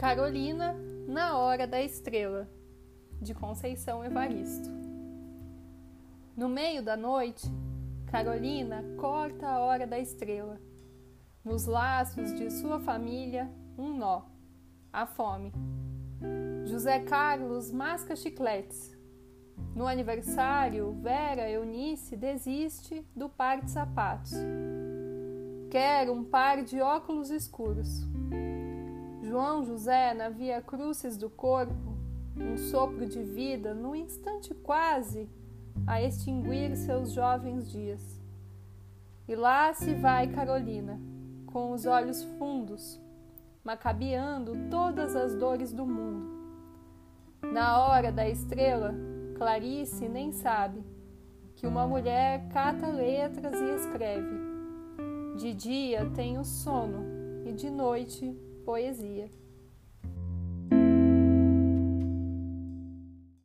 Carolina 0.00 0.74
na 1.06 1.36
Hora 1.36 1.66
da 1.66 1.82
Estrela, 1.82 2.48
de 3.20 3.34
Conceição 3.34 4.02
Evaristo. 4.02 4.70
No 6.34 6.48
meio 6.48 6.82
da 6.82 6.96
noite, 6.96 7.46
Carolina 8.06 8.82
corta 8.98 9.46
a 9.46 9.58
hora 9.58 9.86
da 9.86 9.98
estrela. 9.98 10.58
Nos 11.44 11.66
laços 11.66 12.32
de 12.32 12.50
sua 12.50 12.80
família, 12.80 13.52
um 13.76 13.94
nó: 13.94 14.22
a 14.90 15.04
fome. 15.04 15.52
José 16.64 17.00
Carlos 17.00 17.70
masca 17.70 18.16
chicletes. 18.16 18.96
No 19.76 19.86
aniversário, 19.86 20.92
Vera 21.02 21.50
Eunice 21.50 22.16
desiste 22.16 23.06
do 23.14 23.28
par 23.28 23.60
de 23.60 23.70
sapatos. 23.70 24.32
Quer 25.70 26.08
um 26.08 26.24
par 26.24 26.64
de 26.64 26.80
óculos 26.80 27.28
escuros. 27.28 28.08
João 29.22 29.62
José, 29.64 30.14
na 30.14 30.30
via 30.30 30.62
crucis 30.62 31.16
do 31.16 31.28
corpo, 31.28 31.94
um 32.36 32.56
sopro 32.56 33.06
de 33.06 33.22
vida, 33.22 33.74
no 33.74 33.94
instante 33.94 34.54
quase 34.54 35.28
a 35.86 36.02
extinguir 36.02 36.74
seus 36.74 37.12
jovens 37.12 37.70
dias. 37.70 38.20
E 39.28 39.34
lá 39.34 39.72
se 39.74 39.94
vai 39.94 40.26
Carolina, 40.28 40.98
com 41.46 41.72
os 41.72 41.84
olhos 41.84 42.24
fundos, 42.38 42.98
macabeando 43.62 44.52
todas 44.70 45.14
as 45.14 45.34
dores 45.34 45.72
do 45.72 45.84
mundo. 45.84 46.40
Na 47.52 47.86
hora 47.86 48.10
da 48.10 48.28
estrela, 48.28 48.94
Clarice 49.36 50.08
nem 50.08 50.32
sabe 50.32 50.82
que 51.56 51.66
uma 51.66 51.86
mulher 51.86 52.48
cata 52.48 52.88
letras 52.88 53.54
e 53.54 53.74
escreve. 53.74 54.50
De 55.36 55.52
dia 55.52 56.10
tem 56.14 56.38
o 56.38 56.44
sono 56.44 57.04
e 57.44 57.52
de 57.52 57.70
noite 57.70 58.34
poesia. 58.70 59.28